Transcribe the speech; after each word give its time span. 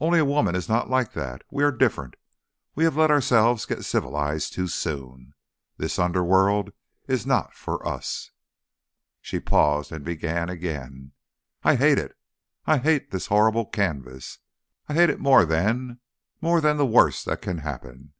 Only 0.00 0.18
a 0.20 0.24
woman 0.24 0.54
is 0.54 0.70
not 0.70 0.88
like 0.88 1.12
that. 1.12 1.42
We 1.50 1.62
are 1.62 1.70
different. 1.70 2.16
We 2.74 2.84
have 2.84 2.96
let 2.96 3.10
ourselves 3.10 3.66
get 3.66 3.84
civilised 3.84 4.54
too 4.54 4.68
soon. 4.68 5.34
This 5.76 5.98
underworld 5.98 6.72
is 7.06 7.26
not 7.26 7.52
for 7.54 7.86
us." 7.86 8.30
She 9.20 9.38
paused 9.38 9.92
and 9.92 10.02
began 10.02 10.48
again. 10.48 11.12
"I 11.62 11.76
hate 11.76 11.98
it! 11.98 12.16
I 12.64 12.78
hate 12.78 13.10
this 13.10 13.26
horrible 13.26 13.66
canvas! 13.66 14.38
I 14.88 14.94
hate 14.94 15.10
it 15.10 15.20
more 15.20 15.44
than 15.44 16.00
more 16.40 16.62
than 16.62 16.78
the 16.78 16.86
worst 16.86 17.26
that 17.26 17.42
can 17.42 17.58
happen. 17.58 18.14